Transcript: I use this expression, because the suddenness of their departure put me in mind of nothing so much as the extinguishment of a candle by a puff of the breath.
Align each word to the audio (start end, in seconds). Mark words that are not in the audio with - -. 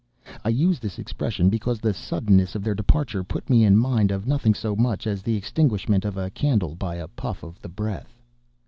I 0.43 0.49
use 0.49 0.79
this 0.79 0.97
expression, 0.97 1.49
because 1.51 1.79
the 1.79 1.93
suddenness 1.93 2.55
of 2.55 2.63
their 2.63 2.73
departure 2.73 3.23
put 3.23 3.51
me 3.51 3.63
in 3.63 3.77
mind 3.77 4.09
of 4.09 4.25
nothing 4.25 4.55
so 4.55 4.75
much 4.75 5.05
as 5.05 5.21
the 5.21 5.35
extinguishment 5.35 6.05
of 6.05 6.17
a 6.17 6.31
candle 6.31 6.73
by 6.73 6.95
a 6.95 7.07
puff 7.07 7.43
of 7.43 7.61
the 7.61 7.69
breath. 7.69 8.19